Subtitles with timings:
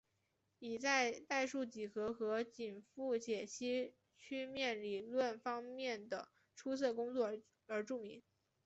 [0.57, 8.23] 以在代数几何和紧复解析曲面理论方面的出色工作而著名。